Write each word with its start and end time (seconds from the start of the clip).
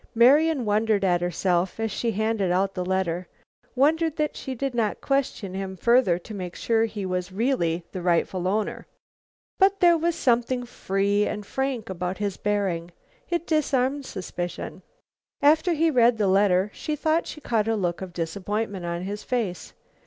Marian 0.15 0.65
wondered 0.65 1.03
at 1.03 1.21
herself, 1.21 1.79
as 1.79 1.91
she 1.91 2.09
handed 2.13 2.51
out 2.51 2.73
the 2.73 2.83
letter; 2.83 3.27
wondered 3.75 4.15
that 4.15 4.35
she 4.35 4.55
did 4.55 4.73
not 4.73 4.99
question 4.99 5.53
him 5.53 5.77
further 5.77 6.17
to 6.17 6.33
make 6.33 6.55
sure 6.55 6.85
he 6.85 7.05
was 7.05 7.31
really 7.31 7.83
the 7.91 8.01
rightful 8.01 8.47
owner. 8.47 8.87
But 9.59 9.79
there 9.79 9.99
was 9.99 10.15
something 10.15 10.63
free 10.65 11.27
and 11.27 11.45
frank 11.45 11.87
about 11.87 12.17
his 12.17 12.35
bearing. 12.35 12.89
It 13.29 13.45
disarmed 13.45 14.07
suspicion. 14.07 14.81
After 15.39 15.73
he 15.73 15.85
had 15.85 15.95
read 15.95 16.17
the 16.17 16.25
letter, 16.25 16.71
she 16.73 16.95
thought 16.95 17.27
she 17.27 17.39
caught 17.39 17.67
a 17.67 17.75
look 17.75 18.01
of 18.01 18.11
disappointment 18.11 18.85
on 18.87 19.03
his 19.03 19.21
face. 19.23 19.73